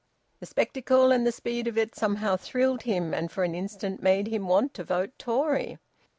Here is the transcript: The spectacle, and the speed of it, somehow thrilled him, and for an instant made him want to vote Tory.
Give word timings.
The 0.39 0.47
spectacle, 0.47 1.11
and 1.11 1.27
the 1.27 1.31
speed 1.31 1.67
of 1.67 1.77
it, 1.77 1.93
somehow 1.93 2.35
thrilled 2.35 2.81
him, 2.81 3.13
and 3.13 3.31
for 3.31 3.43
an 3.43 3.53
instant 3.53 4.01
made 4.01 4.25
him 4.29 4.47
want 4.47 4.73
to 4.73 4.83
vote 4.83 5.11
Tory. 5.19 5.77